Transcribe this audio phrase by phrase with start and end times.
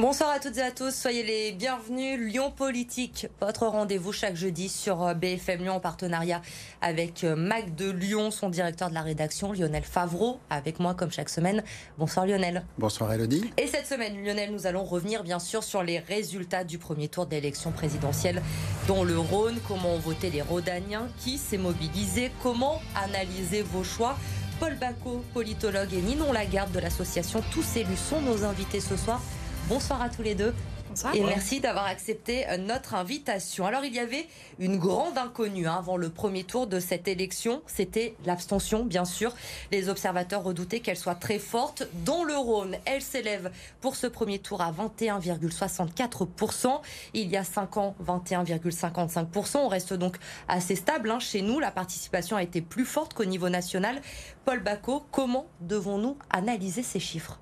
[0.00, 2.20] Bonsoir à toutes et à tous, soyez les bienvenus.
[2.20, 6.40] Lyon Politique, votre rendez-vous chaque jeudi sur euh, BFM Lyon en partenariat
[6.80, 11.10] avec euh, Mac de Lyon, son directeur de la rédaction, Lionel Favreau, avec moi comme
[11.10, 11.64] chaque semaine.
[11.98, 12.64] Bonsoir Lionel.
[12.78, 13.50] Bonsoir Elodie.
[13.56, 17.26] Et cette semaine, Lionel, nous allons revenir bien sûr sur les résultats du premier tour
[17.26, 18.40] de l'élection présidentielle
[18.86, 24.16] dans le Rhône, comment ont voté les Rhodaniens, qui s'est mobilisé, comment analyser vos choix?
[24.60, 29.20] Paul Bacot, politologue, et Ninon Lagarde de l'association Tous élus sont nos invités ce soir.
[29.68, 30.54] Bonsoir à tous les deux.
[30.88, 31.14] Bonsoir.
[31.14, 33.66] Et merci d'avoir accepté euh, notre invitation.
[33.66, 34.26] Alors il y avait
[34.58, 39.34] une grande inconnue hein, avant le premier tour de cette élection, c'était l'abstention bien sûr.
[39.70, 41.86] Les observateurs redoutaient qu'elle soit très forte.
[42.06, 46.80] Dans le Rhône, elle s'élève pour ce premier tour à 21,64%.
[47.12, 49.58] Il y a 5 ans, 21,55%.
[49.58, 50.16] On reste donc
[50.48, 51.10] assez stable.
[51.10, 51.18] Hein.
[51.18, 54.00] Chez nous, la participation a été plus forte qu'au niveau national.
[54.46, 57.38] Paul Bacot, comment devons-nous analyser ces chiffres?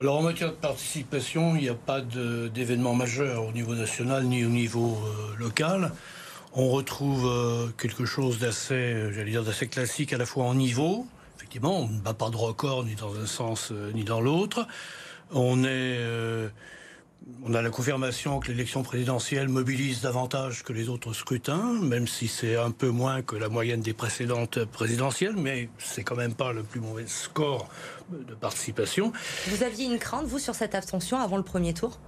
[0.00, 4.44] Alors en matière de participation, il n'y a pas d'événement majeur au niveau national ni
[4.44, 5.92] au niveau euh, local.
[6.52, 10.54] On retrouve euh, quelque chose d'assez, euh, j'allais dire, d'assez classique à la fois en
[10.54, 11.06] niveau.
[11.36, 14.66] Effectivement, on ne bat pas de record ni dans un sens ni dans l'autre.
[15.30, 15.98] On est
[17.42, 22.28] on a la confirmation que l'élection présidentielle mobilise davantage que les autres scrutins, même si
[22.28, 26.52] c'est un peu moins que la moyenne des précédentes présidentielles, mais c'est quand même pas
[26.52, 27.68] le plus mauvais score
[28.10, 29.12] de participation.
[29.48, 31.98] Vous aviez une crainte, vous, sur cette abstention avant le premier tour?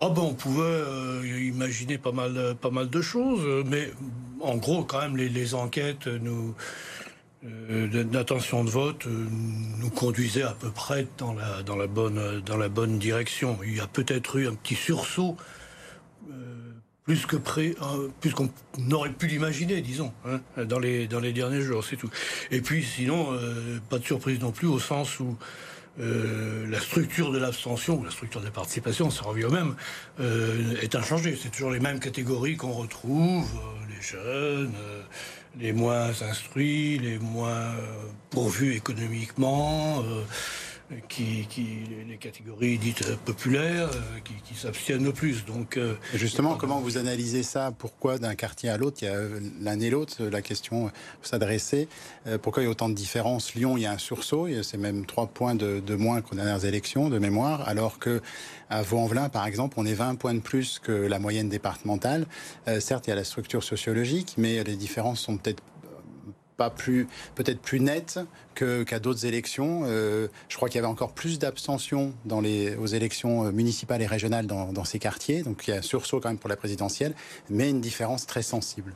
[0.00, 3.92] Ah bon, on pouvait euh, imaginer pas mal, pas mal de choses, mais
[4.40, 6.54] en gros, quand même, les enquêtes nous,
[7.44, 9.26] euh, d'intention de vote euh,
[9.78, 13.58] nous conduisait à peu près dans la, dans la, bonne, dans la bonne direction.
[13.66, 15.36] Il y a peut-être eu un petit sursaut,
[16.30, 16.34] euh,
[17.04, 17.74] plus que près,
[18.22, 18.48] plus qu'on
[18.92, 22.08] aurait pu l'imaginer, disons, hein, dans, les, dans les derniers jours, c'est tout.
[22.50, 23.38] Et puis sinon,
[23.90, 25.36] pas de surprise non plus, au sens où
[25.98, 29.76] la structure de l'abstention, ou la structure de la participation, ça revient au même,
[30.80, 31.38] est inchangée.
[31.40, 33.50] C'est toujours les mêmes catégories qu'on retrouve,
[33.90, 34.72] les jeunes
[35.58, 40.02] les moins instruits, les moins euh, pourvus économiquement,
[40.92, 41.46] euh, qui,
[42.08, 45.44] les catégories dites populaires, euh, qui, s'abstiennent le plus.
[45.44, 45.78] Donc,
[46.14, 47.72] justement, comment vous analysez ça?
[47.76, 49.16] Pourquoi d'un quartier à l'autre, il y a
[49.60, 50.90] l'un et l'autre La question
[51.22, 51.88] s'adresser.
[52.42, 53.54] Pourquoi il y a autant de différences?
[53.54, 56.64] Lyon, il y a un sursaut, c'est même trois points de, de moins qu'aux dernières
[56.64, 58.22] élections de mémoire, alors que
[58.70, 62.26] à Vaux-en-Velin, par exemple, on est 20 points de plus que la moyenne départementale.
[62.68, 65.62] Euh, certes, il y a la structure sociologique, mais les différences sont peut-être
[66.56, 68.20] pas plus, peut-être plus nettes
[68.54, 69.82] qu'à d'autres élections.
[69.84, 74.72] Euh, je crois qu'il y avait encore plus d'abstention aux élections municipales et régionales dans,
[74.72, 75.42] dans ces quartiers.
[75.42, 77.14] Donc il y a un sursaut quand même pour la présidentielle,
[77.50, 78.94] mais une différence très sensible.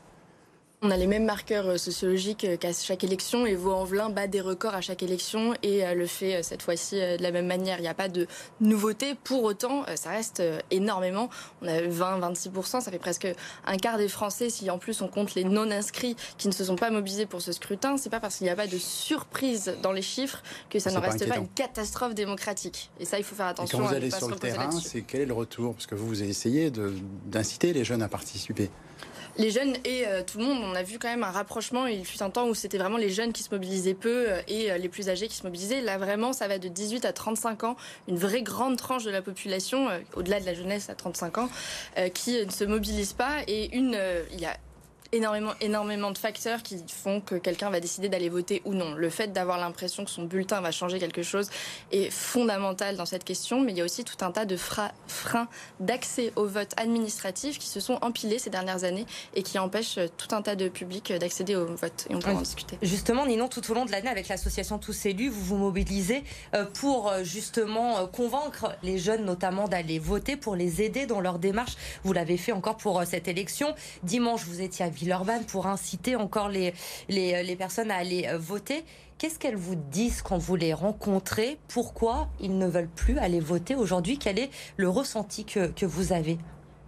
[0.81, 4.41] On a les mêmes marqueurs euh, sociologiques euh, qu'à chaque élection et Vaux-en-Velin bat des
[4.41, 7.79] records à chaque élection et euh, le fait cette fois-ci de la même manière.
[7.79, 8.29] Il n'y a pas de
[8.61, 9.17] nouveauté.
[9.25, 10.41] Pour autant, ça reste
[10.71, 11.31] énormément.
[11.63, 13.27] On a 20-26%, ça fait presque
[13.67, 14.51] un quart des Français.
[14.51, 17.51] Si en plus on compte les non-inscrits qui ne se sont pas mobilisés pour ce
[17.51, 20.93] scrutin, c'est pas parce qu'il n'y a pas de surprise dans les chiffres que ça
[20.93, 22.91] ne reste pas, une catastrophe démocratique.
[23.01, 23.79] Et ça, il faut faire attention.
[23.79, 25.75] Et quand vous allez sur le terrain, c'est quel est le retour?
[25.75, 26.71] Parce que vous, vous essayé
[27.27, 28.71] d'inciter les jeunes à participer
[29.39, 31.87] les jeunes et euh, tout le monde, on a vu quand même un rapprochement.
[31.87, 34.71] Il fut un temps où c'était vraiment les jeunes qui se mobilisaient peu euh, et
[34.71, 35.81] euh, les plus âgés qui se mobilisaient.
[35.81, 37.77] Là, vraiment, ça va de 18 à 35 ans,
[38.09, 41.49] une vraie grande tranche de la population, au-delà de la jeunesse à 35 ans,
[42.15, 43.39] qui ne se mobilise pas.
[43.47, 43.97] Et une,
[44.33, 44.57] il y a
[45.13, 48.95] énormément, énormément de facteurs qui font que quelqu'un va décider d'aller voter ou non.
[48.95, 51.49] Le fait d'avoir l'impression que son bulletin va changer quelque chose
[51.93, 55.49] est fondamental dans cette question, mais il y a aussi tout un tas de freins
[55.81, 60.35] d'accès au vote administratif qui se sont empilés ces dernières années et qui empêchent tout
[60.35, 62.07] un tas de publics d'accéder au vote.
[62.11, 62.79] Et on peut en discuter.
[62.83, 66.65] Justement, Ninon, tout au long de l'année, avec l'association Tous élus, vous vous mobilisez euh,
[66.65, 71.39] pour euh, justement euh, convaincre les jeunes, notamment, d'aller voter, pour les aider dans leur
[71.39, 71.77] démarche.
[72.05, 73.75] Vous l'avez fait encore pour cette élection.
[74.03, 74.89] Dimanche, vous étiez à
[75.47, 76.73] Pour inciter encore les,
[77.57, 78.85] personnes à aller euh, voter.
[79.19, 81.59] Qu'est-ce qu'elles vous disent quand vous les rencontrez?
[81.69, 84.19] Pourquoi ils ne veulent plus aller voter aujourd'hui?
[84.19, 86.39] Quel est le ressenti que vous avez?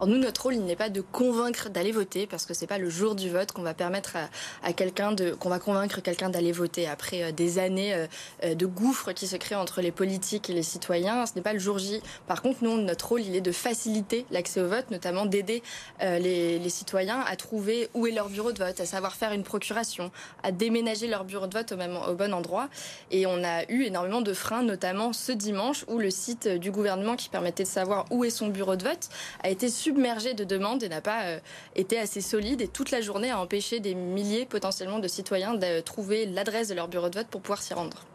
[0.07, 2.89] Nous, notre rôle, il n'est pas de convaincre d'aller voter, parce que c'est pas le
[2.89, 4.17] jour du vote qu'on va permettre
[4.63, 8.07] à, quelqu'un de, qu'on va convaincre quelqu'un d'aller voter après euh, des années euh,
[8.45, 11.27] euh, de gouffre qui se créent entre les politiques et les citoyens.
[11.27, 12.03] Ce n'est pas le jour J.
[12.27, 15.63] Par contre, nous, notre rôle, il est de faciliter l'accès au vote, notamment d'aider
[16.01, 20.13] les, citoyens à trouver où est leur bureau de vote, à savoir faire une procuration,
[20.45, 22.69] à déménager leur bureau de vote au, au bon endroit.
[23.11, 27.17] Et on a eu énormément de freins, notamment ce dimanche, où le site du gouvernement
[27.17, 29.09] qui permettait de savoir où est son bureau de vote
[29.43, 31.41] a été submergé de demandes et n'a pas euh,
[31.75, 35.81] été assez solide et toute la journée a empêché des milliers potentiellement de citoyens de
[35.81, 38.07] trouver l'adresse de leur bureau de vote pour pouvoir s'y rendre.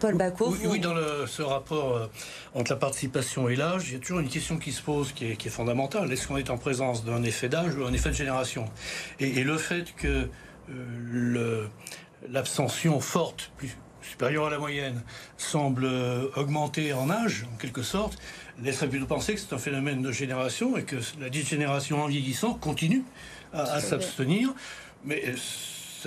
[0.00, 0.54] Paul Bacot.
[0.64, 0.94] Oui, dans
[1.26, 2.06] ce rapport euh,
[2.54, 5.24] entre la participation et l'âge, il y a toujours une question qui se pose qui
[5.24, 6.12] est, fondamentale.
[6.12, 8.66] Est-ce qu'on est en présence d'un effet d'âge ou d'un effet de génération?
[9.20, 10.28] Et, le fait que
[10.70, 11.66] euh,
[12.28, 15.02] l'abstention forte, plus supérieure à la moyenne,
[15.36, 18.18] semble euh, augmenter en âge, en quelque sorte,
[18.62, 22.06] laisserait plutôt penser que c'est un phénomène de génération et que la dite génération en
[22.06, 23.04] vieillissant continue
[23.52, 24.52] à, à s'abstenir.
[25.04, 25.22] Mais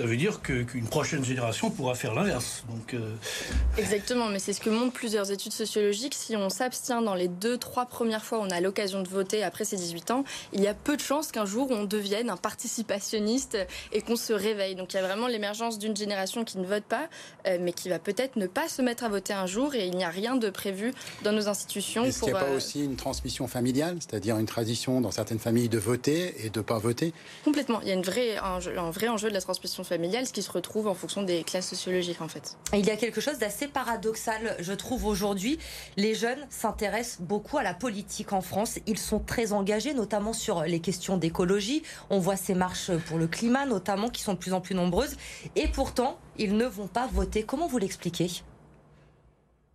[0.02, 2.64] ça veut dire qu'une prochaine génération pourra faire l'inverse.
[2.68, 3.14] Donc, euh,
[3.78, 6.14] Exactement, mais c'est ce que montrent plusieurs études sociologiques.
[6.14, 9.44] Si on s'abstient dans les deux, trois premières fois où on a l'occasion de voter
[9.44, 12.36] après ses 18 ans, il y a peu de chances qu'un jour on devienne un
[12.36, 13.56] participationniste
[13.92, 14.74] et qu'on se réveille.
[14.74, 17.08] Donc il y a vraiment l'émergence d'une génération qui ne vote pas,
[17.46, 19.96] euh, mais qui va peut-être ne pas se mettre à voter un jour et il
[19.96, 22.02] n'y a rien de prévu dans nos institutions.
[22.04, 25.38] Est-ce qu'il n'y a pas euh, aussi une transmission familiale, c'est-à-dire une tradition dans certaines
[25.38, 27.14] familles de voter et de ne pas voter?
[27.44, 27.80] Complètement.
[27.82, 29.91] Il y a une vraie, un, un vrai enjeu de la transmission familiale,
[30.24, 32.56] ce qui se retrouve en fonction des classes sociologiques en fait.
[32.72, 35.58] Il y a quelque chose d'assez paradoxal, je trouve aujourd'hui.
[35.96, 38.78] Les jeunes s'intéressent beaucoup à la politique en France.
[38.86, 41.82] Ils sont très engagés, notamment sur les questions d'écologie.
[42.10, 45.16] On voit ces marches pour le climat, notamment, qui sont de plus en plus nombreuses.
[45.56, 47.42] Et pourtant, ils ne vont pas voter.
[47.42, 48.30] Comment vous l'expliquez?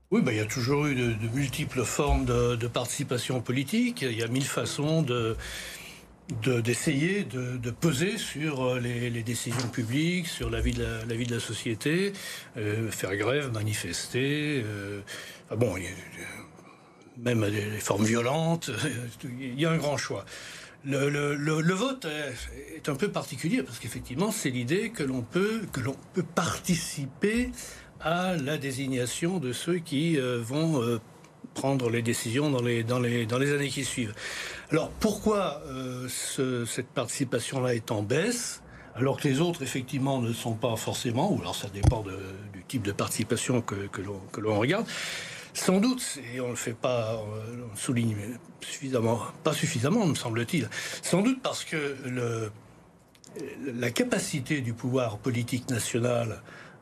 [0.10, 4.04] Oui, bah, il y a toujours eu de, multiples formes de, de, participation politique.
[4.04, 5.36] Il y a mille façons de,
[6.44, 11.33] d'essayer de, peser sur euh, les, décisions publiques, sur la vie de la, vie de
[11.33, 12.13] la société,
[12.57, 14.62] euh, faire grève, manifester.
[14.65, 15.01] Euh,
[15.50, 15.75] ah bon,
[17.18, 18.69] même des formes violentes,
[19.39, 20.25] il y a un grand choix.
[20.85, 22.06] Le, le, vote
[22.75, 27.51] est un peu particulier parce qu'effectivement, c'est l'idée que l'on peut que l'on peut participer
[28.00, 31.00] à la désignation de ceux qui vont
[31.57, 34.13] prendre les décisions dans les, dans les, dans les années qui suivent.
[34.71, 38.62] Alors pourquoi euh, cette participation-là est en baisse
[38.95, 42.04] alors que les autres, effectivement, ne sont pas forcément, ou alors ça dépend
[42.51, 44.88] du type de participation que, que l'on regarde.
[45.54, 47.21] Sans doute, et on ne le fait pas,
[47.71, 48.15] on souligne
[48.62, 50.68] suffisamment, pas suffisamment, me semble-t-il,
[51.03, 52.51] sans doute parce que le,
[53.75, 56.42] la capacité du pouvoir politique national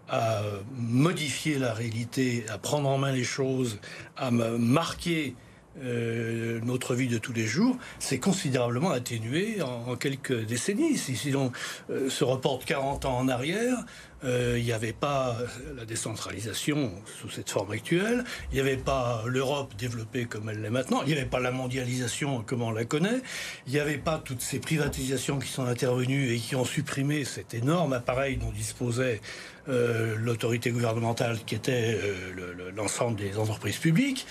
[0.10, 0.42] à
[0.78, 3.80] modifier la réalité, à prendre en main les choses,
[4.18, 5.36] à marquer
[5.84, 10.98] euh, notre vie de tous les jours, c'est considérablement atténué en, quelques décennies.
[10.98, 11.52] Si, si on
[11.90, 13.78] euh, se reporte 40 ans en arrière,
[14.24, 15.38] il n'y avait pas
[15.76, 16.92] la décentralisation
[17.22, 21.08] sous cette forme actuelle, il n'y avait pas l'Europe développée comme elle l'est maintenant, il
[21.08, 23.22] n'y avait pas la mondialisation comme on la connaît,
[23.68, 27.54] il n'y avait pas toutes ces privatisations qui sont intervenues et qui ont supprimé cet
[27.54, 29.22] énorme appareil dont disposait
[29.68, 34.26] euh, l'autorité gouvernementale qui était euh, l'ensemble des entreprises publiques.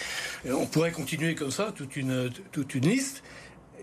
[0.48, 3.22] on pourrait continuer comme ça toute une, toute une liste.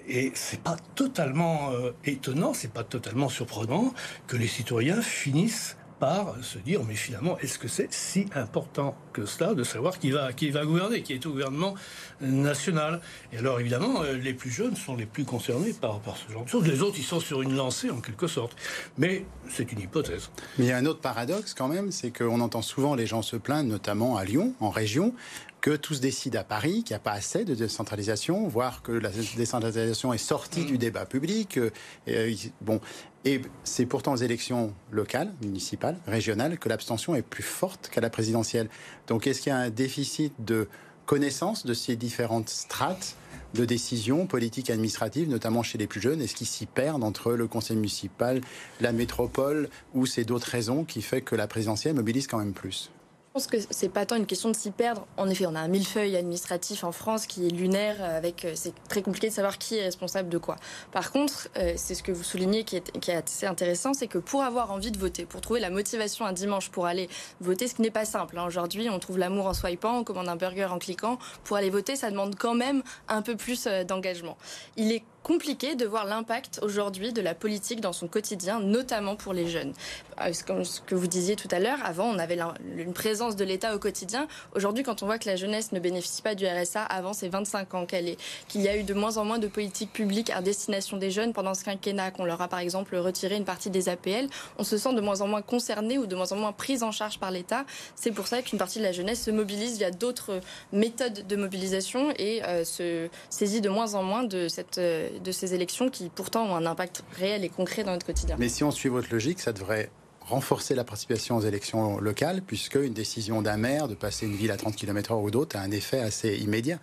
[0.08, 1.72] Et c'est pas totalement
[2.04, 3.94] étonnant, c'est pas totalement surprenant
[4.28, 9.28] que les citoyens finissent par se dire, mais finalement, est-ce que c'est si important que
[9.28, 11.76] cela de savoir qui va, qui va gouverner, qui est au gouvernement
[12.22, 13.02] national?
[13.32, 16.44] Et alors, évidemment, euh, les plus jeunes sont les plus concernés par, par ce genre
[16.44, 16.68] de choses.
[16.68, 18.56] Les autres, ils sont sur une lancée, en quelque sorte.
[18.98, 20.32] Mais c'est une hypothèse.
[20.58, 23.22] Mais il y a un autre paradoxe, quand même, c'est qu'on entend souvent les gens
[23.22, 25.14] se plaindre, notamment à Lyon, en région,
[25.62, 28.92] que tout se décide à Paris, qu'il n'y a pas assez de décentralisation, voire que
[28.92, 31.58] la décentralisation est sortie du débat public.
[31.58, 31.70] Euh,
[32.08, 32.82] euh, bon,
[33.26, 38.10] et c'est pourtant aux élections locales, municipales, régionales, que l'abstention est plus forte qu'à la
[38.10, 38.70] présidentielle.
[39.08, 40.68] Donc est-ce qu'il y a un déficit de
[41.06, 43.16] connaissance de ces différentes strates
[43.54, 46.22] de décisions politiques et administratives, notamment chez les plus jeunes?
[46.22, 48.42] Est-ce qu'ils s'y perdent entre le conseil municipal,
[48.80, 52.90] la métropole, ou c'est d'autres raisons qui fait que la présidentielle mobilise quand même plus?
[53.32, 55.08] Je pense que c'est pas tant une question de s'y perdre.
[55.16, 58.52] En effet, on a un millefeuille administratif en France qui est lunaire, euh, avec euh,
[58.56, 60.58] c'est très compliqué de savoir qui est responsable de quoi.
[60.92, 64.08] Par contre, euh, c'est ce que vous soulignez qui est, qui est assez intéressant, c'est
[64.08, 67.08] que pour avoir envie de voter, pour trouver la motivation un dimanche pour aller
[67.40, 68.38] voter, ce qui n'est pas simple.
[68.38, 68.44] Hein.
[68.46, 71.18] Aujourd'hui, on trouve l'amour en swipant, on commande un burger en cliquant.
[71.46, 74.38] Pour aller voter, ça demande quand même un peu plus d'engagement.
[74.76, 79.34] Il est compliqué de voir l'impact aujourd'hui de la politique dans son quotidien, notamment pour
[79.34, 79.74] les jeunes.
[80.20, 82.40] Euh, comme ce que vous disiez tout à l'heure, avant on avait
[82.78, 84.28] une présence de l'État au quotidien.
[84.56, 87.74] Aujourd'hui, quand on voit que la jeunesse ne bénéficie pas du RSA, avant c'est 25
[87.76, 90.42] ans qu'elle est, qu'il y a eu de moins en moins de politiques publiques à
[90.42, 93.90] destination des jeunes pendant ce quinquennat, qu'on leur a par exemple retiré une partie des
[93.90, 96.84] APL, on se sent de moins en moins concerné ou de moins en moins prise
[96.84, 97.66] en charge par l'État.
[97.96, 102.12] C'est pour ça qu'une partie de la jeunesse se mobilise via d'autres méthodes de mobilisation
[102.18, 106.10] et euh, se saisit de moins en moins de cette euh, de ces élections qui
[106.10, 108.36] pourtant ont un impact réel et concret dans notre quotidien.
[108.40, 109.90] Mais si on suit votre logique, ça devrait
[110.22, 114.52] renforcer la participation aux élections locales, puisque une décision d'un maire de passer une ville
[114.52, 116.80] à 30 km/h ou d'autres a un effet assez immédiat.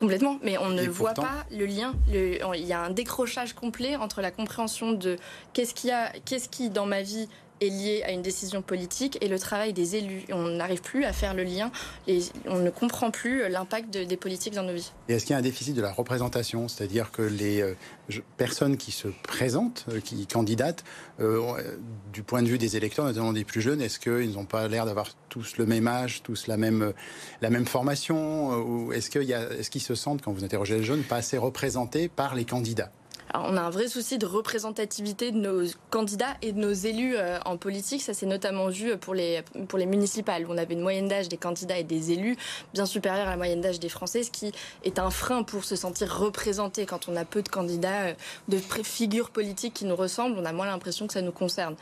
[0.00, 1.94] Complètement, mais on ne voit pas le lien.
[2.08, 5.16] il y a un décrochage complet entre la compréhension de
[5.52, 7.28] qu'est-ce qui, a, qu'est-ce qui dans ma vie
[7.60, 10.24] est lié à une décision politique et le travail des élus.
[10.32, 11.70] On n'arrive plus à faire le lien
[12.06, 14.92] et on ne comprend plus l'impact des politiques dans nos vies.
[15.08, 16.68] Est-ce qu'il y a un déficit de la représentation?
[16.68, 17.74] C'est-à-dire que les euh,
[18.36, 20.84] personnes qui se présentent, euh, qui candidatent,
[21.20, 21.76] euh,
[22.12, 24.86] du point de vue des électeurs, notamment des plus jeunes, est-ce qu'ils n'ont pas l'air
[24.86, 26.92] d'avoir tous le même âge, tous la même,
[27.42, 31.16] la même formation Ou est-ce qu'ils est se sentent, quand vous interrogez les jeunes, pas
[31.16, 32.90] assez représentés par les candidats?
[33.34, 37.38] On a un vrai souci de représentativité de nos candidats et de nos élus euh,
[37.44, 38.02] en politique.
[38.02, 41.28] Ça s'est notamment vu pour les, pour les municipales, où on avait une moyenne d'âge
[41.28, 42.36] des candidats et des élus
[42.74, 44.52] bien supérieure à la moyenne d'âge des Français, ce qui
[44.84, 46.86] est un frein pour se sentir représenté.
[46.86, 48.14] Quand on a peu de candidats, euh,
[48.48, 51.76] de figures politiques qui nous ressemblent, on a moins l'impression que ça nous concerne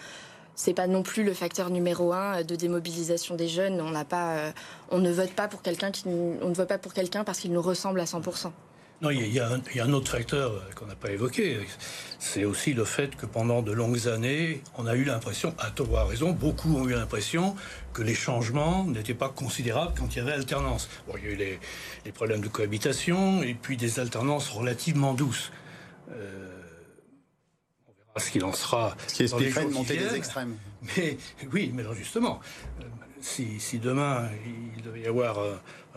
[0.57, 3.79] c'est pas non plus le facteur numéro un de démobilisation des jeunes.
[3.81, 4.53] On n'a pas, euh,
[4.91, 7.61] on ne vote pas pour quelqu'un on ne vote pas pour quelqu'un parce qu'il nous
[7.63, 8.23] ressemble à 100
[9.03, 11.59] non, il y, a un, autre facteur euh, qu'on n'a pas évoqué.
[12.19, 15.99] C'est aussi le fait que pendant de longues années, on a eu l'impression, à tort
[15.99, 17.57] à raison, beaucoup ont eu l'impression
[17.93, 20.89] que les changements n'étaient pas considérables quand il y avait alternance.
[21.07, 25.53] Bon, il y a eu les, problèmes de cohabitation et puis des alternances relativement douces.
[26.13, 26.63] Euh,
[27.87, 28.97] on verra ce qu'il en sera.
[29.09, 30.57] Ce qui expliquerait une montée des extrêmes.
[30.97, 31.19] Mais
[31.53, 32.41] oui, mais justement,
[32.81, 32.85] euh,
[33.21, 34.31] si, si, demain
[34.75, 35.39] il devait y avoir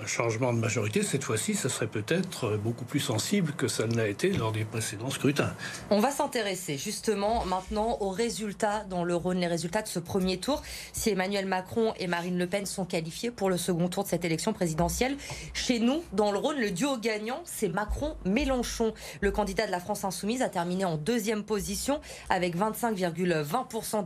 [0.01, 3.95] un changement de majorité, cette fois-ci, ça serait peut-être beaucoup plus sensible que ça ne
[3.95, 5.53] l'a été lors des précédents scrutins.
[5.89, 10.37] On va s'intéresser justement maintenant aux résultats dans le Rhône, les résultats de ce premier
[10.37, 10.61] tour.
[10.93, 14.23] Si Emmanuel Macron et Marine Le Pen sont qualifiés pour le second tour de cette
[14.23, 15.17] élection présidentielle,
[15.53, 18.93] chez nous, dans le Rhône, le duo gagnant, c'est Macron-Mélenchon.
[19.21, 24.03] Le candidat de la France insoumise a terminé en deuxième position avec 25,20%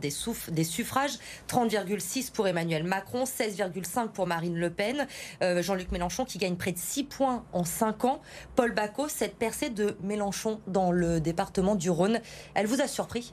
[0.50, 5.06] des, suffrages, 30,6 pour Emmanuel Macron, 16,5 pour Marine Le Pen.
[5.42, 8.20] Euh, Jean-Luc Mélenchon qui gagne près de 6 points en 5 ans.
[8.56, 12.20] Paul Bacot, cette percée de Mélenchon dans le département du Rhône,
[12.54, 13.32] elle vous a surpris?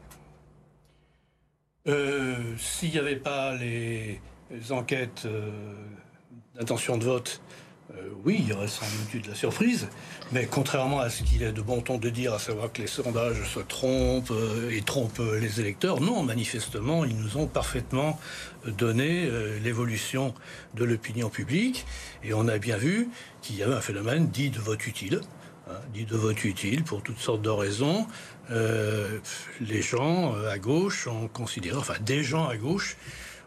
[1.88, 4.22] Euh, S'il n'y avait pas les,
[4.70, 5.50] enquêtes euh,
[6.55, 7.41] d'intention de vote
[7.98, 9.88] euh, oui, il y aurait sans doute de la surprise,
[10.31, 12.88] mais contrairement à ce qu'il est de bon ton de dire, à savoir que les
[12.88, 18.19] sondages se trompent euh, et trompent les électeurs, non, manifestement, ils nous ont parfaitement
[18.65, 20.33] donné euh, l'évolution
[20.75, 21.86] de l'opinion publique,
[22.24, 23.10] et on a bien vu
[23.41, 25.21] qu'il y avait un phénomène dit de vote utile,
[25.69, 28.07] hein, dit de vote utile pour toutes sortes de raisons.
[29.62, 32.98] les gens à gauche ont considéré, enfin des gens à gauche,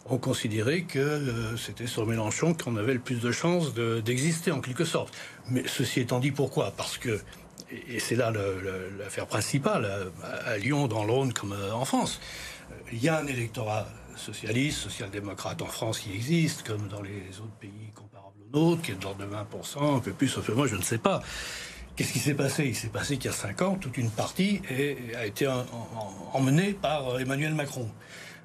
[0.07, 4.61] ont considéré que euh, c'était sur Mélenchon qu'on avait le plus de chances d'exister en
[4.61, 5.15] quelque sorte.
[5.49, 6.73] Mais ceci étant dit, pourquoi?
[6.77, 7.21] Parce que,
[7.71, 8.33] et c'est là
[8.99, 12.21] l'affaire principale, à, Lyon, dans l'Rhône comme euh, en France,
[12.93, 17.57] il y a un électorat socialiste, social-démocrate en France qui existe, comme dans les autres
[17.61, 20.55] pays comparables aux nôtres, qui est de l'ordre de 20%, un peu plus, un peu
[20.55, 21.23] moins, je ne sais pas.
[21.97, 22.65] Qu'est-ce qui s'est passé?
[22.67, 24.61] Il s'est passé qu'il y a 5 ans, toute une partie
[25.17, 25.49] a été
[26.33, 27.89] emmenée par Emmanuel Macron.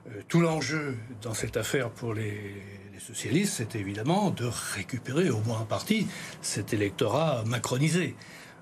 [0.09, 2.63] Euh, tout l'enjeu dans cette affaire pour les,
[2.99, 6.05] socialistes, c'était évidemment de récupérer au moins en partie
[6.41, 8.13] cet électorat macronisé.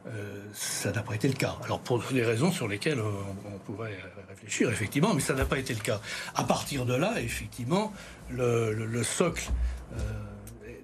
[0.06, 1.56] Euh, ça n'a pas été le cas.
[1.66, 3.98] Alors pour des raisons sur lesquelles on, pourrait
[4.30, 6.00] réfléchir, effectivement, mais ça n'a pas été le cas.
[6.36, 7.92] À partir de là, effectivement,
[8.30, 9.50] le, socle
[9.94, 9.98] euh,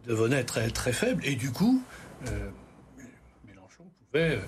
[0.08, 1.84] devenait très, très faible, et du coup,
[3.46, 4.40] Mélenchon pouvait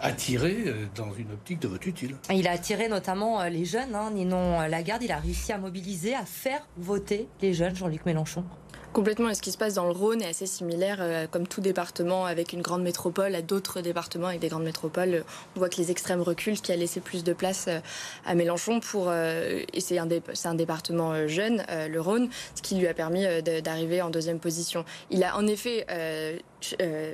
[0.00, 2.16] attiré euh, dans une optique de vote utile.
[2.30, 3.94] Il a attiré notamment euh, les jeunes.
[3.94, 8.44] Hein, Ninon Lagarde, il a réussi à mobiliser, à faire voter les jeunes, Jean-Luc Mélenchon.
[8.92, 9.28] Complètement.
[9.28, 12.26] Et ce qui se passe dans le Rhône est assez similaire, euh, comme tout département
[12.26, 15.24] avec une grande métropole, à d'autres départements avec des grandes métropoles.
[15.54, 17.78] On voit que les extrêmes reculent, ce qui a laissé plus de place euh,
[18.26, 19.06] à Mélenchon pour.
[19.08, 20.08] Euh, et c'est un,
[20.44, 23.24] un, département jeune, le Rhône, ce qui lui a permis
[23.62, 24.84] d'arriver en deuxième position.
[25.10, 25.86] Il a en effet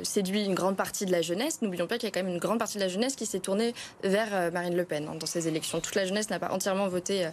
[0.03, 1.62] séduit une grande partie de la jeunesse.
[1.62, 3.41] N'oublions pas qu'il y a quand même une grande partie de la jeunesse qui s'est
[3.41, 5.81] tournée vers Marine Le Pen hein, dans ces élections.
[5.81, 7.29] Toute la jeunesse n'a pas entièrement voté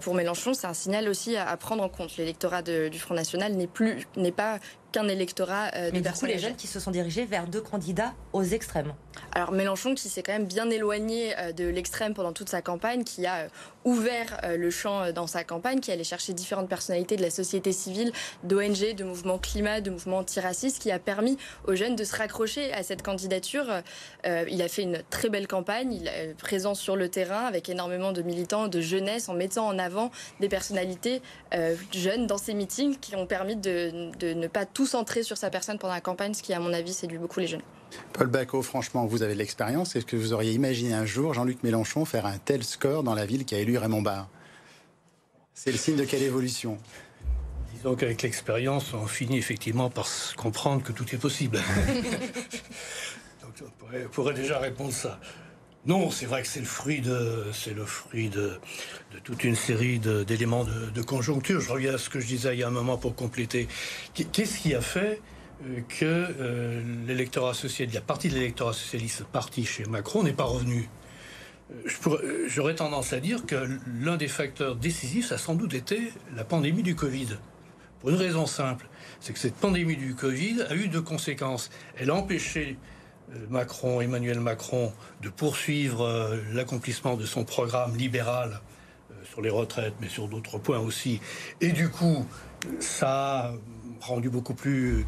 [0.00, 0.54] pour Mélenchon.
[0.54, 2.16] C'est un signal aussi à, prendre en compte.
[2.16, 4.58] L'électorat du Front National n'est plus n'est pas
[4.94, 6.28] qu'un électorat euh, de Mais personnes.
[6.28, 8.94] les jeunes qui se sont dirigés vers deux candidats aux extrêmes.
[9.32, 13.02] Alors Mélenchon, qui s'est quand même bien éloigné euh, de l'extrême pendant toute sa campagne,
[13.02, 13.48] qui a euh,
[13.84, 18.12] ouvert le champ dans sa campagne, qui allait chercher différentes personnalités de la société civile,
[18.44, 21.36] d'ONG, de mouvements climat, de mouvements antiracistes, qui a permis
[21.66, 23.66] aux jeunes de se raccrocher à cette candidature.
[24.24, 28.12] il a fait une très belle campagne, il est présent sur le terrain avec énormément
[28.12, 30.10] de militants, de jeunesse, en mettant en avant
[30.40, 31.20] des personnalités
[31.92, 35.50] jeunes dans ses meetings qui ont permis de, de ne pas tout centré sur sa
[35.50, 37.62] personne pendant la campagne, ce qui, à mon avis, séduit beaucoup les jeunes.
[38.12, 39.96] Paul Bacot, franchement, vous avez de l'expérience.
[39.96, 43.26] Est-ce que vous auriez imaginé un jour Jean-Luc Mélenchon faire un tel score dans la
[43.26, 44.28] ville qui a élu Raymond Barre?
[45.54, 46.78] C'est le signe de quelle évolution?
[47.74, 51.58] Disons qu'avec l'expérience, on finit effectivement par comprendre que tout est possible.
[53.42, 55.20] Donc on pourrait, déjà répondre ça.
[55.86, 58.58] Non, c'est vrai que c'est le fruit de, c'est le fruit de,
[59.22, 61.60] toute une série d'éléments de, conjoncture.
[61.60, 63.68] Je reviens à ce que je disais il y a un moment pour compléter.
[64.14, 65.20] Qu'est-ce qui a fait
[65.62, 67.52] euh, que euh, l'électorat
[67.92, 70.88] la partie de l'électorat socialiste parti chez Macron n'est pas revenu?
[71.70, 76.12] Euh, J'aurais tendance à dire que l'un des facteurs décisifs, ça a sans doute été
[76.34, 77.36] la pandémie du Covid.
[78.00, 78.86] Pour une raison simple,
[79.20, 81.70] c'est que cette pandémie du Covid a eu deux conséquences.
[81.98, 82.93] Elle a empêché euh,
[83.48, 88.60] Macron, Emmanuel Macron, de poursuivre euh, l'accomplissement de son programme libéral
[89.10, 91.20] euh, sur les retraites, mais sur d'autres points aussi.
[91.60, 92.26] Et du coup,
[92.80, 93.54] ça a
[94.00, 95.06] rendu beaucoup plus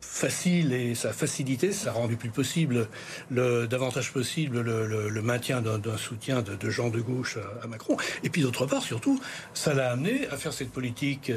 [0.00, 2.88] facile et sa facilité, ça a rendu plus possible,
[3.30, 7.96] le, davantage possible, le, maintien d'un soutien de, gens de gauche à, Macron.
[8.22, 9.20] Et puis d'autre part, surtout,
[9.52, 11.30] ça l'a amené à faire cette politique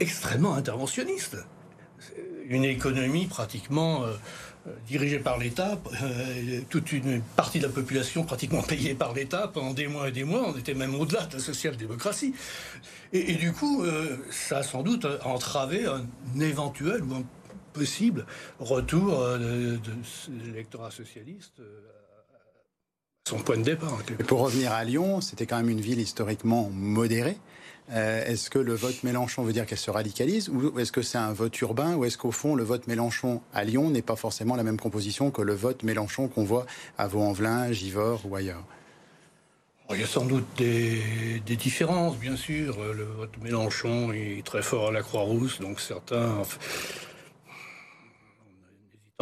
[0.00, 1.36] extrêmement interventionniste.
[2.48, 4.04] Une économie pratiquement
[4.68, 9.48] euh, dirigé par l'État, euh, toute une partie de la population pratiquement payée par l'État
[9.48, 10.48] pendant des mois et des mois.
[10.48, 12.34] On était même au-delà de la social-démocratie.
[13.12, 16.06] Et, du coup, euh, ça a sans doute entravé un
[16.40, 17.22] éventuel ou un
[17.72, 18.26] possible
[18.58, 19.78] retour de,
[20.44, 23.98] l'électorat socialiste à son point de départ.
[24.26, 27.38] Pour revenir à Lyon, c'était quand même une ville historiquement modérée.
[27.90, 31.18] Euh, est-ce que le vote Mélenchon veut dire qu'elle se radicalise ou est-ce que c'est
[31.18, 34.56] un vote urbain ou est-ce qu'au fond le vote Mélenchon à Lyon n'est pas forcément
[34.56, 36.66] la même composition que le vote Mélenchon qu'on voit
[36.98, 38.64] à Vaux-en-Velin, Givors ou ailleurs?
[39.90, 42.76] Il y a sans doute des, différences, bien sûr.
[42.92, 46.42] Le vote Mélenchon est très fort à la Croix-Rousse, donc certains,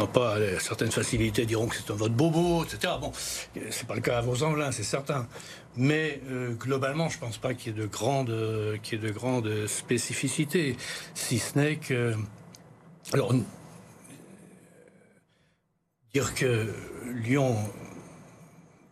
[0.04, 2.92] pas à certaines facilités, diront que c'est un vote bobo, etc.
[3.00, 3.12] Bon,
[3.70, 5.26] c'est pas le cas à Vaux-en-Velin, c'est certain.
[5.74, 9.12] Mais euh, globalement, je pense pas qu'il y ait de grandes, qu'il y ait de
[9.12, 10.76] grandes spécificités,
[11.14, 12.14] si ce n'est que,
[13.14, 13.32] alors,
[16.12, 16.74] dire que
[17.14, 17.56] Lyon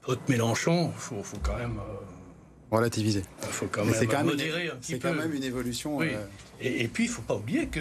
[0.06, 3.24] vote Mélenchon, faut, faut quand même euh, relativiser.
[3.42, 5.08] Il faut quand même quand modérer un petit peu.
[5.08, 5.96] C'est quand même une évolution.
[5.96, 6.12] Oui.
[6.66, 7.80] Et, puis, il ne faut pas oublier que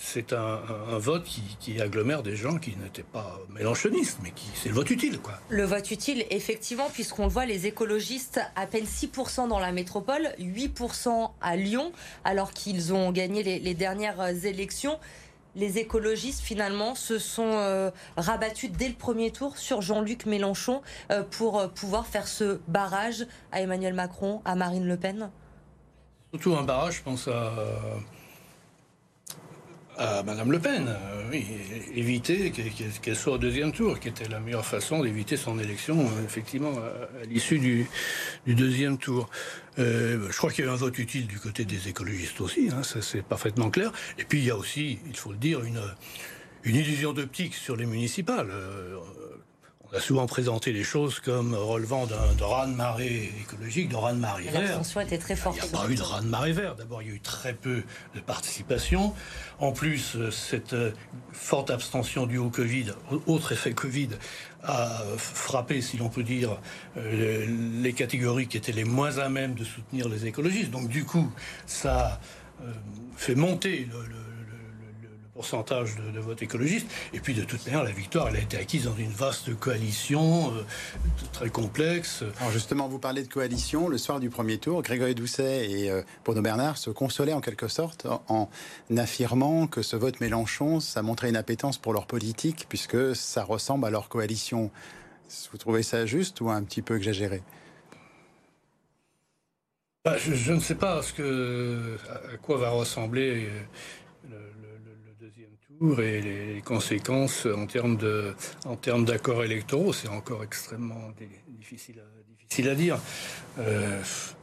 [0.00, 0.58] c'est un,
[0.98, 1.24] vote
[1.60, 5.18] qui, agglomère des gens qui n'étaient pas mélanchonistes, mais qui c'est le vote utile.
[5.18, 5.34] Quoi.
[5.50, 10.30] Le vote utile, effectivement, puisqu'on le voit, les écologistes, à peine 6% dans la métropole,
[10.40, 11.92] 8% à Lyon,
[12.24, 14.98] alors qu'ils ont gagné les dernières élections
[15.56, 21.22] les écologistes finalement se sont euh, rabattus dès le premier tour sur Jean-Luc Mélenchon euh,
[21.22, 25.30] pour euh, pouvoir faire ce barrage à Emmanuel Macron, à Marine Le Pen
[26.32, 27.52] Surtout un barrage, je pense à
[29.98, 31.32] à Madame Le Pen, euh,
[31.94, 32.52] éviter
[33.02, 36.72] qu'elle soit au deuxième tour, qui était la meilleure façon d'éviter son élection, euh, effectivement,
[36.72, 37.86] à, l'issue du,
[38.46, 39.28] deuxième tour.
[39.78, 42.68] Euh, je crois qu'il y a eu un vote utile du côté des écologistes aussi,
[42.72, 43.92] hein, ça c'est parfaitement clair.
[44.18, 45.82] Et puis il y a aussi, il faut le dire, une,
[46.64, 48.50] une illusion d'optique sur les municipales.
[49.96, 54.62] A souvent présenté les choses comme relevant d'un raz-de-marée écologique, d'un raz-de-marée vert.
[54.62, 55.56] L'attention était très forte.
[55.56, 56.74] Il n'y a pas eu de raz-de-marée vert.
[56.76, 57.82] D'abord, il y a eu très peu
[58.14, 59.14] de participation.
[59.58, 60.92] En plus, euh, cette euh,
[61.32, 62.92] forte abstention due au Covid,
[63.26, 64.10] autre effet Covid,
[64.62, 66.58] a frappé, si l'on peut dire,
[66.96, 67.46] euh,
[67.80, 70.70] les catégories qui étaient les moins à même de soutenir les écologistes.
[70.70, 71.30] Donc, du coup,
[71.66, 72.20] ça
[73.16, 74.15] fait monter le
[75.36, 76.86] pourcentage de, vote écologiste.
[77.12, 80.50] Et puis de toute manière, la victoire, elle a été acquise dans une vaste coalition
[80.54, 80.62] euh,
[81.32, 82.24] très complexe.
[82.40, 83.88] Alors justement, vous parlez de coalition.
[83.88, 87.68] Le soir du premier tour, Grégory Doucet et euh, Bruno Bernard se consolaient en quelque
[87.68, 88.48] sorte en,
[88.96, 93.84] affirmant que ce vote Mélenchon, ça montrait une appétence pour leur politique puisque ça ressemble
[93.84, 94.70] à leur coalition.
[95.52, 97.42] Vous trouvez ça juste ou un petit peu exagéré?
[100.02, 101.98] Bah, je, ne sais pas ce que,
[102.32, 103.48] à quoi va ressembler
[105.98, 108.34] et les conséquences en termes de,
[108.64, 111.12] en termes d'accords électoraux, c'est encore extrêmement
[111.48, 112.98] difficile à, difficile à dire.
[113.58, 114.00] Euh,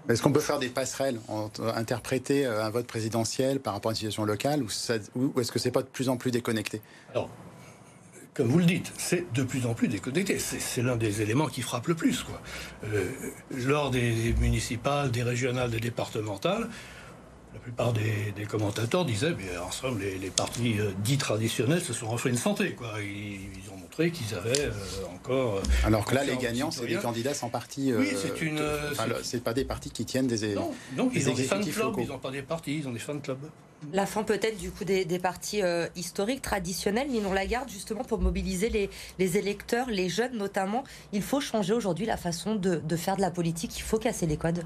[0.09, 1.19] Est-ce qu'on peut faire des passerelles,
[1.75, 5.71] interpréter euh, un vote présidentiel par rapport à une situation locale, ou, est-ce que c'est
[5.71, 6.81] pas de plus en plus déconnecté?
[7.11, 7.29] Alors,
[8.33, 10.39] comme vous le dites, c'est de plus en plus déconnecté.
[10.39, 12.23] C'est l'un des éléments qui frappe le plus.
[12.23, 12.41] Quoi.
[12.85, 13.09] Euh,
[13.51, 16.67] lors des municipales, des régionales, des départementales,
[17.53, 22.07] la plupart des, commentateurs disaient, mais en somme, les, partis euh, dits traditionnels se sont
[22.07, 22.73] refait une santé.
[22.73, 22.93] Quoi.
[23.01, 24.71] Ils, ont montré qu'ils avaient euh,
[25.13, 25.57] encore.
[25.57, 27.93] Euh, Alors que là, les gagnants, c'est les candidats sans parti.
[27.93, 28.61] oui, c'est une.
[29.21, 30.55] c'est pas des partis qui tiennent des.
[30.55, 32.99] Non, non ils ont des fan clubs, ils n'ont pas des partis, ils ont des
[32.99, 33.49] fan clubs.
[33.91, 35.61] La fin peut-être du coup des, partis
[35.95, 37.09] historiques, traditionnels.
[37.09, 38.89] Ninon Lagarde, justement, pour mobiliser les,
[39.19, 43.21] les, électeurs, les jeunes notamment, il faut changer aujourd'hui la façon de, de faire de
[43.21, 44.65] la politique, il faut casser les codes.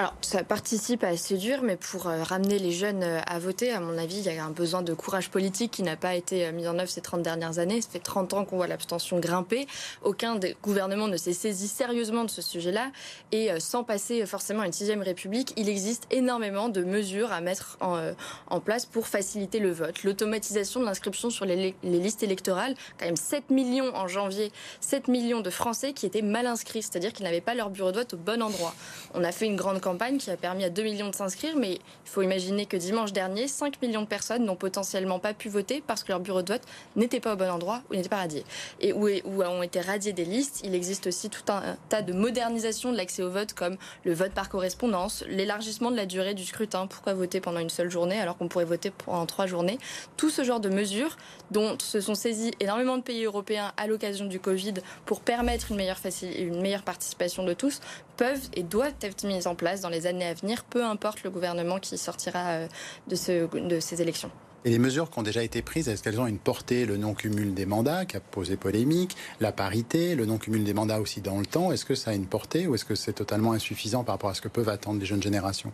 [0.00, 3.80] Alors, ça participe à séduire, mais pour euh, ramener les jeunes euh, à voter, à
[3.80, 6.52] mon avis, il y a un besoin de courage politique qui n'a pas été euh,
[6.52, 7.82] mis en œuvre ces 30 dernières années.
[7.82, 9.66] Ça fait 30 ans qu'on voit l'abstention grimper.
[10.02, 12.92] Aucun des gouvernements ne s'est saisi sérieusement de ce sujet-là.
[13.30, 17.76] Et sans passer forcément à une sixième république, il existe énormément de mesures à mettre
[17.80, 20.02] en, place pour faciliter le vote.
[20.02, 25.08] L'automatisation de l'inscription sur les, les, listes électorales, quand même 7 millions en janvier, 7
[25.08, 28.14] millions de Français qui étaient mal inscrits, c'est-à-dire qu'ils n'avaient pas leur bureau de vote
[28.14, 28.74] au bon endroit.
[29.14, 31.74] On a fait une grande campagne qui a permis à 2 millions de s'inscrire, mais
[31.74, 35.82] il faut imaginer que dimanche dernier, 5 millions de personnes n'ont potentiellement pas pu voter
[35.86, 36.62] parce que leur bureau de vote
[36.96, 38.44] n'était pas au bon endroit ou n'était pas radié.
[38.80, 39.08] Et où,
[39.42, 43.22] ont été radiés des listes, il existe aussi tout un tas de modernisation de l'accès
[43.22, 46.86] au vote, comme le vote par correspondance, l'élargissement de la durée du scrutin.
[46.86, 49.78] Pourquoi voter pendant une seule journée alors qu'on pourrait voter pendant trois journées?
[50.16, 51.16] Tout ce genre de mesures
[51.50, 54.74] dont se sont saisis énormément de pays européens à l'occasion du Covid
[55.06, 57.80] pour permettre une meilleure, une meilleure participation de tous
[58.16, 61.30] peuvent et doivent être mises en place dans les années à venir, peu importe le
[61.30, 62.68] gouvernement qui sortira euh,
[63.08, 64.30] de, de ces élections.
[64.64, 67.54] Et les mesures qui ont déjà été prises, est-ce qu'elles ont une portée Le non-cumul
[67.54, 71.46] des mandats qui a posé polémique, la parité, le non-cumul des mandats aussi dans le
[71.46, 74.28] temps, est-ce que ça a une portée ou est-ce que c'est totalement insuffisant par rapport
[74.28, 75.72] à ce que peuvent attendre les jeunes générations?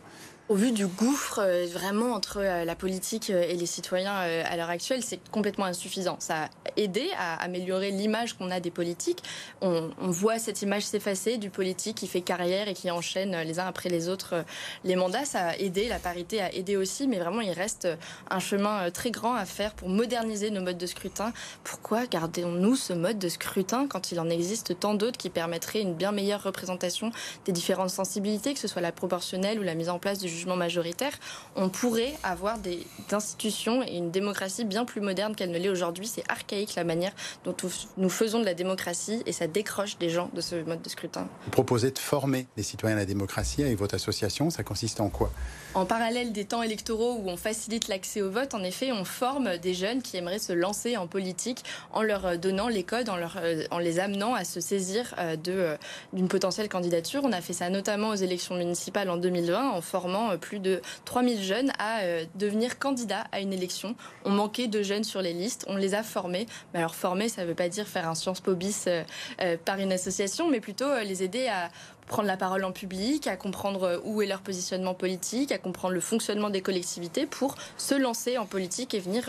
[0.49, 4.57] Au vu du gouffre euh, vraiment entre euh, la politique euh, et les citoyens à
[4.57, 6.17] l'heure actuelle, c'est complètement insuffisant.
[6.21, 9.23] Ça a aidé à améliorer l'image qu'on a des politiques.
[9.61, 13.67] On, voit cette image s'effacer du politique qui fait carrière et qui enchaîne les uns
[13.67, 14.45] après les autres
[14.85, 15.25] les mandats.
[15.25, 17.89] Ça a aidé, la parité a aidé aussi, mais vraiment il reste
[18.31, 21.33] un chemin très grand à faire pour moderniser nos modes de scrutin.
[21.65, 25.95] Pourquoi gardons-nous ce mode de scrutin quand il en existe tant d'autres qui permettraient une
[25.95, 27.11] bien meilleure représentation
[27.45, 30.57] des différentes sensibilités, que ce soit la proportionnelle ou la mise en place du jugement
[30.57, 31.12] majoritaire,
[31.57, 36.07] on pourrait avoir des institutions et une démocratie bien plus moderne qu'elle ne l'est aujourd'hui.
[36.07, 37.12] C'est archaïque la manière
[37.44, 37.57] dont
[37.96, 41.29] nous faisons de la démocratie et ça décroche des gens de ce mode de scrutin.
[41.44, 44.51] Vous proposez de former les citoyens à la démocratie avec votre association.
[44.51, 45.31] Ça consiste en quoi?
[45.75, 49.59] En parallèle des temps électoraux où on facilite l'accès au vote, en effet, on forme
[49.59, 53.37] des jeunes qui aimeraient se lancer en politique en leur donnant les codes, en, leur,
[53.42, 55.77] euh, en les amenant à se saisir euh, euh,
[56.12, 57.22] d'une potentielle candidature.
[57.25, 60.81] On a fait ça notamment aux élections municipales en 2020 en formant euh, plus de
[61.05, 63.95] 3000 jeunes à euh, devenir candidats à une élection.
[64.25, 66.47] On manquait de jeunes sur les listes, on les a formés.
[66.73, 69.79] Mais alors former, ça ne veut pas dire faire un Sciences Po bis euh, par
[69.79, 71.71] une association, mais plutôt les aider à
[72.07, 76.01] prendre la parole en public, à comprendre où est leur positionnement politique, à comprendre le
[76.01, 79.25] fonctionnement des collectivités pour se lancer en politique et venir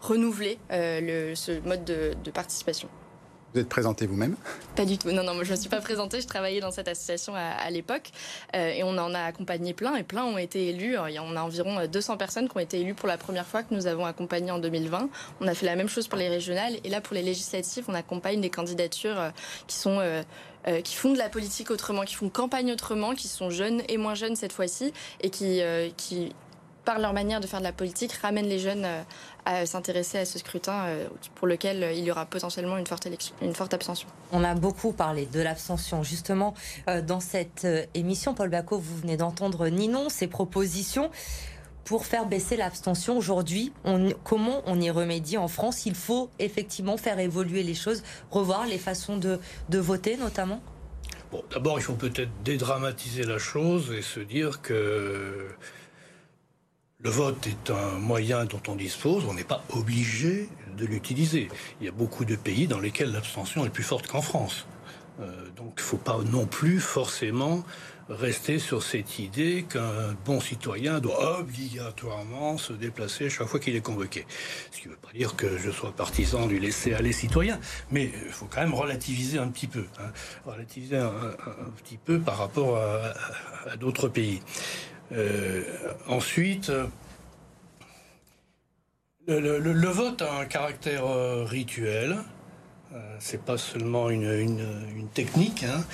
[0.00, 2.88] renouveler ce mode de participation.
[3.54, 4.36] Vous êtes présenté vous-même?
[4.74, 5.10] Pas du tout.
[5.10, 6.20] Non, non, moi je ne me suis pas présentée.
[6.20, 8.10] Je travaillais dans cette association à, l'époque
[8.54, 10.98] euh, et on en a accompagné plein et plein ont été élus.
[10.98, 13.74] On a environ 200 euh, personnes qui ont été élues pour la première fois que
[13.74, 15.08] nous avons accompagné en 2020.
[15.40, 17.94] On a fait la même chose pour les régionales et là pour les législatives, on
[17.94, 19.30] accompagne des candidatures euh,
[19.66, 20.02] qui sont
[20.82, 24.16] qui font de la politique autrement, qui font campagne autrement, qui sont jeunes et moins
[24.16, 25.60] jeunes cette fois-ci, et qui,
[25.96, 26.32] qui
[26.86, 29.02] par leur manière de faire de la politique, ramènent les jeunes euh,
[29.44, 33.04] à s'intéresser à ce scrutin euh, pour lequel euh, il y aura potentiellement une forte,
[33.04, 34.08] élection, une forte abstention.
[34.32, 36.02] On a beaucoup parlé de l'abstention.
[36.02, 36.54] Justement,
[37.04, 41.10] dans cette émission, Paul Bacot, vous venez d'entendre Ninon, ses propositions
[41.84, 43.72] pour faire baisser l'abstention aujourd'hui.
[44.24, 45.86] comment on y remédie en France?
[45.86, 50.60] Il faut effectivement faire évoluer les choses, revoir les façons de, de voter notamment?
[51.32, 55.48] Bon, d'abord, il faut peut-être dédramatiser la chose et se dire que
[57.00, 61.48] le vote est un moyen dont on dispose, on n'est pas obligé de l'utiliser.
[61.80, 64.66] Il y a beaucoup de pays dans lesquels l'abstention est plus forte qu'en France.
[65.20, 67.64] Euh, donc il ne faut pas non plus forcément
[68.08, 73.80] rester sur cette idée qu'un bon citoyen doit obligatoirement se déplacer chaque fois qu'il est
[73.80, 74.26] convoqué.
[74.70, 77.58] Ce qui ne veut pas dire que je sois partisan du laisser aller citoyen,
[77.90, 80.12] mais il faut quand même relativiser un petit peu, hein.
[80.44, 81.10] relativiser un,
[81.82, 84.40] petit peu par rapport à d'autres pays.
[85.12, 85.62] Euh,
[86.08, 86.70] ensuite,
[89.28, 92.16] le, vote a un caractère euh, rituel.
[92.94, 95.64] Euh, c'est pas seulement une, technique.
[95.64, 95.84] Hein.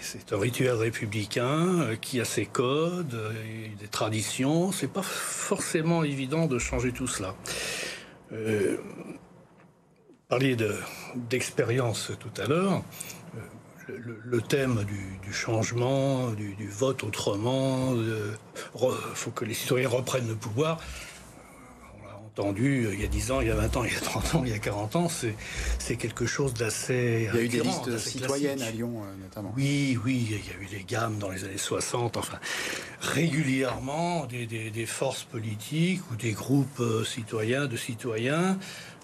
[0.00, 3.16] C'est un rituel républicain qui a ses codes,
[3.78, 4.72] des traditions.
[4.72, 7.34] C'est pas forcément évident de changer tout cela.
[8.32, 8.78] Euh,
[10.28, 10.56] parliez
[11.14, 12.82] d'expérience tout à l'heure
[13.98, 20.78] le, thème du, changement, du, vote autrement, il faut que les citoyens reprennent le pouvoir.
[21.98, 23.96] On l'a entendu il y a 10 ans, il y a 20 ans, il y
[23.96, 27.28] a 30 ans, il y a 40 ans, c'est quelque chose d'assez.
[27.32, 29.52] Il y a eu des listes citoyennes à Lyon, euh, notamment.
[29.56, 32.16] Oui, oui, il y a eu des gammes dans les années 60.
[32.16, 32.38] Enfin,
[33.00, 38.58] régulièrement, des, forces politiques ou des groupes euh, citoyens, de citoyens,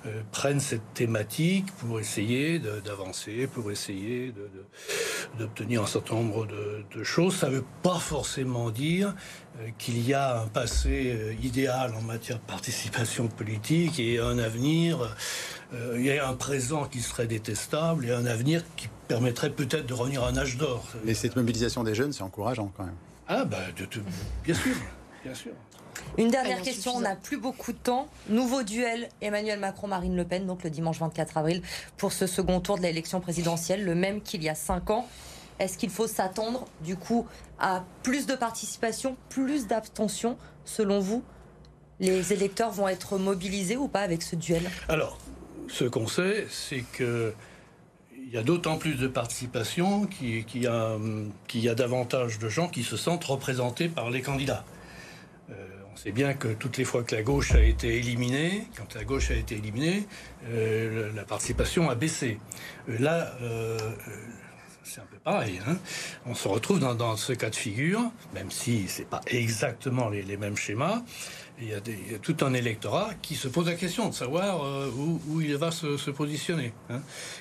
[0.06, 4.32] euh, prennent cette thématique pour essayer d'avancer, pour essayer
[5.38, 7.34] d'obtenir un certain nombre de, choses.
[7.34, 9.14] Ça ne veut pas forcément dire
[9.58, 14.38] euh, qu'il y a un passé euh, idéal en matière de participation politique et un
[14.38, 15.16] avenir,
[15.96, 19.94] il y a un présent qui serait détestable et un avenir qui permettrait peut-être de
[19.94, 20.86] revenir à un âge d'or.
[21.04, 22.96] Mais cette mobilisation des jeunes, c'est encourageant quand même.
[23.26, 23.58] Ah, bah,
[24.44, 24.72] bien sûr,
[25.24, 25.52] bien sûr.
[26.16, 28.08] Une dernière question, on n'a plus beaucoup de temps.
[28.28, 31.62] Nouveau duel Emmanuel Macron-Marine Le Pen, donc le dimanche 24 avril,
[31.96, 35.06] pour ce second tour de l'élection présidentielle, le même qu'il y a cinq ans.
[35.58, 37.26] Est-ce qu'il faut s'attendre, du coup,
[37.58, 41.22] à plus de participation, plus d'abstention, selon vous
[41.98, 44.62] Les électeurs vont être mobilisés ou pas avec ce duel?
[44.88, 45.18] Alors,
[45.68, 47.34] ce qu'on sait, c'est que
[48.28, 50.66] il y a d'autant plus de participation qu'il y,
[51.68, 54.66] a davantage de gens qui se sentent représentés par les candidats.
[55.48, 55.54] Euh,
[56.02, 59.30] sait bien que toutes les fois que la gauche a été éliminée, quand la gauche
[59.30, 60.06] a été éliminée,
[60.48, 62.38] euh, la participation a baissé.
[62.88, 63.32] Euh, là,
[64.84, 65.60] c'est un peu pareil.
[65.66, 65.76] Hein.
[66.26, 68.00] on se retrouve dans, ce cas de figure,
[68.32, 71.02] même si c'est pas exactement les mêmes schémas
[71.60, 71.74] il y,
[72.14, 74.90] a tout un électorat qui se pose la question de savoir euh,
[75.28, 76.72] où, il va se, positionner.
[76.88, 77.00] Hein.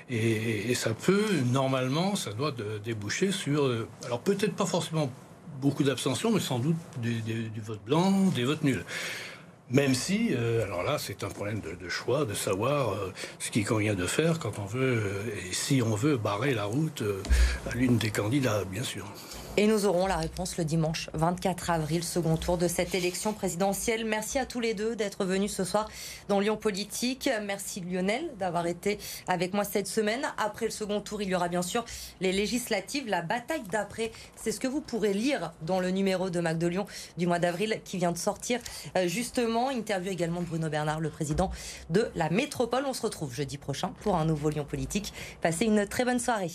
[0.09, 5.11] Et, ça peut, normalement, ça doit déboucher sur, euh, alors peut-être pas forcément
[5.61, 8.83] beaucoup d'abstention, mais sans doute du vote blanc, des votes nuls.
[9.69, 12.95] Même si, euh, alors là, c'est un problème de, choix, de savoir
[13.39, 15.03] ce qu'il convient de faire quand on veut,
[15.45, 17.03] et si on veut barrer la route
[17.69, 19.05] à l'une des candidats, bien sûr.
[19.59, 24.05] Et nous aurons la réponse le dimanche 24 avril, second tour de cette élection présidentielle.
[24.05, 25.89] Merci à tous les deux d'être venus ce soir
[26.29, 27.27] dans Lyon Politique.
[27.43, 30.21] Merci Lionel d'avoir été avec moi cette semaine.
[30.37, 31.85] Après le second tour, il y aura bien sûr
[32.21, 34.11] les législatives, la bataille d'après.
[34.35, 36.85] C'est ce que vous pourrez lire dans le numéro de Mac de Lyon
[37.17, 38.59] du mois d'avril qui vient de sortir.
[38.95, 41.49] Euh, justement, interview également de Bruno Bernard, le président
[41.89, 42.83] de la métropole.
[42.85, 45.13] On se retrouve jeudi prochain pour un nouveau Lyon Politique.
[45.41, 46.51] Passez une très bonne soirée.